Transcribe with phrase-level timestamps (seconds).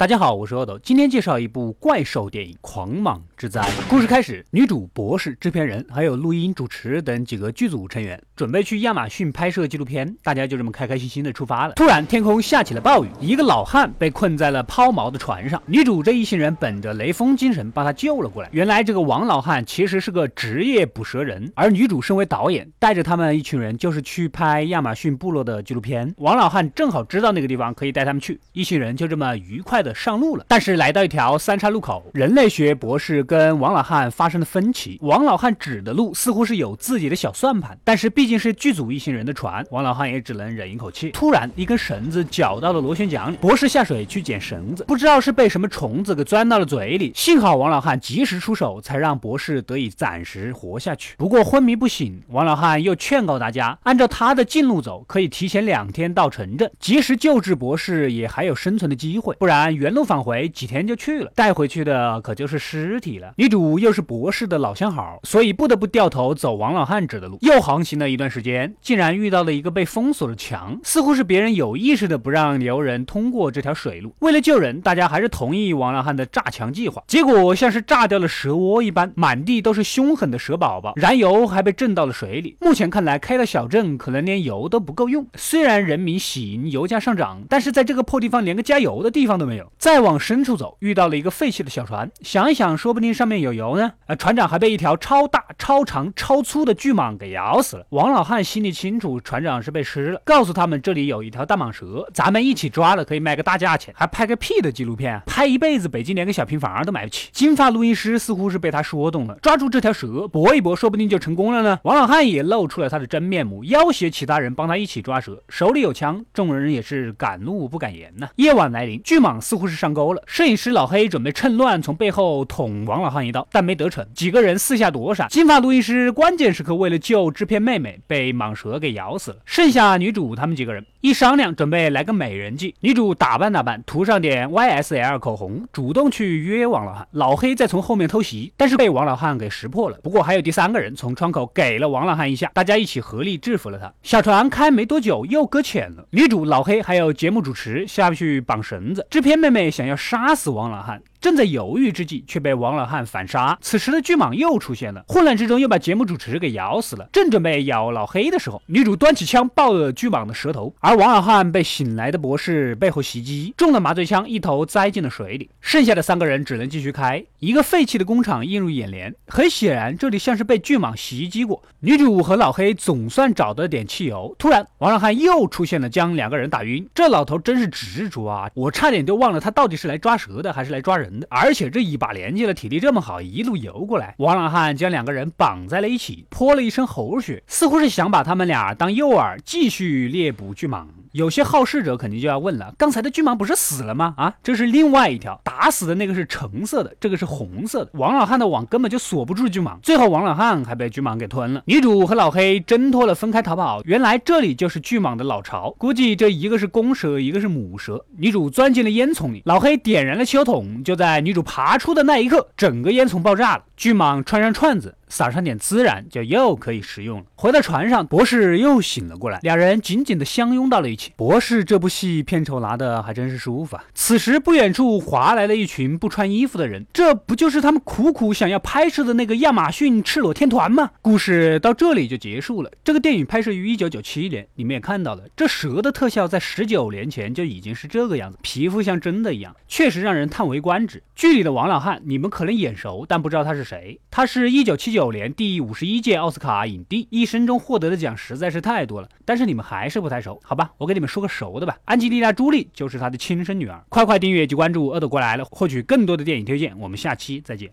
[0.00, 3.60] 大家好，我是阿斗，今天介绍一部怪兽电影《狂蟒之灾》。
[3.86, 11.74] 故事开始，女主、博士、制片人还有录音、主持等几个剧组成员准备去亚马逊拍摄纪录片，大家就这么开开心心的出发了。
[11.74, 15.62] 突然，天空下起了暴雨，一个老汉被困在了抛锚的船上。
[15.66, 18.48] 女主这一行人本着雷锋精神，把他救了过来。
[18.52, 26.14] 原来这个王老汉其实是个职业捕蛇人，而女主身为导演，带着他们一群人就是去拍亚马逊部落的纪录片。
[26.16, 29.89] 王老汉正好知道那个地方可以带他们去，一行人就这么愉快的。
[29.94, 34.98] 上路了，但是来到一条三岔路口，人类学博士跟王老汉发生了分歧。
[35.02, 41.10] 王老汉指的路似乎是有自己的小算盘，但是毕竟是剧组一行人的船，王老汉也只能忍一口气。
[41.10, 47.12] 突然，一根绳子绞到了螺旋桨里，博士下水去捡绳子，不知道是被什么虫子给钻到了嘴里。
[47.14, 51.14] 幸好王老汉及时出手，才让博士得以暂时活下去。
[51.16, 59.36] 不过昏迷不醒，王老汉又劝告大家，按照他的近路走，可以提前两天到城镇，及时救治博士，也还有生存的机会。
[59.38, 59.60] 不然。
[59.80, 63.32] 原路返回几天就去了，带回去的可就是尸体了。
[63.38, 67.38] 女主又是博士的老相好，所以不得不掉头走王老汉指的路。
[67.40, 74.14] 又航行了一段时间，竟然遇到了一个被封锁的墙，似乎是别人有意识的不让游人通过这条水路。
[74.18, 77.02] 为了救人，大家还是同意王老汉的炸墙计划。
[77.06, 82.58] 结果像是炸掉了蛇窝一般，满地都是凶狠的蛇宝宝，燃油还被震到了水里。
[82.60, 85.26] 目前看来，开到小镇可能连油都不够用。
[85.36, 89.69] 虽然人民喜迎油价上涨，但是在这个破地方连个加油的地方都没有。
[89.78, 92.10] 再往深处走，遇到了一个废弃的小船。
[92.20, 93.92] 想一想，说不定上面有油呢。
[94.06, 97.86] 呃，船长还被一条超大、超长、超粗的巨蟒给咬死了。
[97.90, 100.20] 王老汉心里清楚，船长是被吃了。
[100.24, 103.94] 告诉他们，这里有一条大蟒蛇，咱们一起抓了，可以卖个大价钱。
[103.96, 107.28] 还拍个屁的纪录片，拍一辈子，北京连个小平房都买不起。
[107.32, 111.78] 金发录音师似乎是被他说动了，抓住这条蛇，搏一搏，说不定就成功了呢。
[111.84, 118.28] 王老汉也露出了他的真面目，要挟其他人帮他一起抓蛇，手里有枪，众人也是敢怒不敢言呐。
[118.36, 119.70] 夜晚来临，巨蟒似乎。
[119.70, 125.28] 是上钩了，摄影师老黑准备趁乱从背后捅王老汉一刀，但没得逞，几个人四下躲闪。
[125.28, 129.38] 金发录音师关键时刻为了救制片妹妹，被蟒蛇给咬死了。
[129.44, 132.72] 剩下女主他们几个人一商量，准备来个美人计。
[132.78, 137.08] 女主打扮打扮，涂上点 YSL 口红，主动去约王老汉。
[137.10, 139.98] 老黑再从后面偷袭，但是被王老汉给识破了。
[140.04, 143.92] 不过还有第三个人从窗口给了王老汉一下，大家一起合力制服了他。
[144.04, 149.68] 小船开没多久又搁浅了，女主老黑还有节目主持下不去绑绳子，制片妹妹。
[149.68, 151.02] 想要杀死王老汉。
[151.20, 153.58] 正在犹豫之际，却被王老汉反杀。
[153.60, 157.08] 此时的巨蟒又出现了，混乱之中又把节目主持给咬死了。
[157.12, 165.50] 正准备咬老黑的时候，女主端起枪爆了巨蟒的舌头，而王老汉被醒来的博士背后袭击，中了麻醉枪，一头栽进了水里。
[165.60, 167.22] 剩下的三个人只能继续开。
[167.38, 171.62] 一个废弃的工厂映入眼帘，很显然这里像是被巨蟒袭击过。
[171.80, 174.34] 女主和老黑总算找到了点汽油。
[174.38, 176.88] 突然，王老汉又出现了，将两个人打晕。
[176.94, 178.50] 这老头真是执着啊！
[178.54, 181.09] 我差点就忘了他到底是来抓蛇的还是来抓人。
[181.28, 184.14] 而且这一把年纪了，体力这么好，一路游过来。
[184.18, 190.86] 王老汉将两个人绑在了一起，泼了一身猴血，似乎是想把他们俩当诱饵，继续猎捕巨蟒。
[191.12, 194.14] 有些好事者肯定就要问了：刚才的巨蟒不是死了吗？
[194.16, 197.90] 啊，这是另外一条，打死的那个是橙色的，这个是红色的。
[197.94, 201.62] 王老汉的网根本就锁不住巨蟒，最后王老汉还被巨蟒给吞了。
[201.66, 203.82] 女主和老黑挣脱了，分开逃跑。
[203.84, 208.04] 原来这里就是巨蟒的老巢，估计这一个是公蛇，一个是母蛇。
[208.16, 214.94] 女主钻进了烟囱里，老黑点燃了汽油桶，就在女主爬出的那一刻，整个烟囱爆炸了，巨蟒穿上串子。
[215.10, 217.26] 撒上点孜然，就又可以食用了。
[217.34, 221.12] 回到船上，博士又醒了过来，两人紧紧的相拥到了一起。
[221.16, 223.84] 博士这部戏片酬拿的还真是舒服啊。
[223.92, 230.90] 此时不远处划来了一群不穿衣服的人，这不就是他们苦苦想要拍摄的那个亚马逊赤裸天团吗？
[231.02, 232.70] 故事到这里就结束了。
[232.84, 241.02] 这个电影拍摄于一九九七年，你们也看到了，这蛇的特效在十九年前就已经是这个样子，皮肤像真的一样，确实让人叹为观止。
[241.16, 243.98] 剧里的王老汉，你们可能眼熟，但不知道他是谁。
[244.08, 244.99] 他是一九七九。
[245.00, 250.72] 九年第五十一届奥斯卡影帝，一生中获得的奖实在是太多了，但是你们还是不太熟，好吧？
[250.76, 253.82] 我给你们说个熟的吧，安吉丽娜·朱莉就是他的亲生女儿。
[253.88, 256.78] 快快订阅及关注“恶斗过来了”，获取更多的电影推荐。
[256.78, 257.70] 我们下期再见。